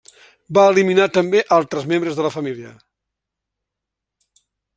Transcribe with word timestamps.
Va 0.57 0.61
eliminar 0.69 1.05
també 1.17 1.43
altres 1.57 1.85
membres 1.93 2.17
de 2.21 2.25
la 2.29 2.33
família. 2.37 2.73